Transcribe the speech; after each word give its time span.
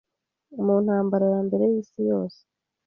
mu 0.65 0.75
Ntambara 0.83 1.25
ya 1.33 1.39
Mbere 1.47 1.63
y'Isi 1.71 1.99
Yose 2.09 2.39